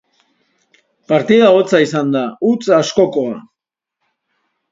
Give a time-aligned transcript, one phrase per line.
[1.11, 3.39] Partida hotza izan da, huts askokoa.